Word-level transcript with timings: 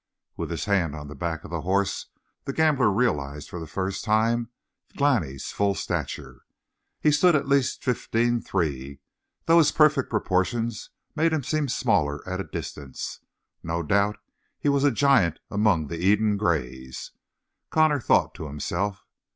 With 0.35 0.49
his 0.49 0.65
hand 0.65 0.95
on 0.95 1.09
the 1.09 1.15
back 1.15 1.43
of 1.43 1.51
the 1.51 1.61
horse, 1.61 2.07
the 2.45 2.53
gambler 2.53 2.89
realized 2.89 3.51
for 3.51 3.59
the 3.59 3.67
first 3.67 4.03
time 4.03 4.49
Glani's 4.97 5.51
full 5.51 5.75
stature. 5.75 6.41
He 6.99 7.11
stood 7.11 7.35
at 7.35 7.47
least 7.47 7.83
fifteen 7.83 8.41
three, 8.41 8.99
though 9.45 9.59
his 9.59 9.71
perfect 9.71 10.09
proportions 10.09 10.89
made 11.15 11.31
him 11.31 11.43
seem 11.43 11.67
smaller 11.69 12.27
at 12.27 12.41
a 12.41 12.45
distance. 12.45 13.19
No 13.61 13.83
doubt 13.83 14.17
he 14.57 14.69
was 14.69 14.83
a 14.83 14.89
giant 14.91 15.37
among 15.51 15.85
the 15.85 15.99
Eden 16.03 16.35
Grays, 16.35 17.11
Connor 17.69 17.99
thought 17.99 18.33
to 18.33 18.47
himself. 18.47 19.05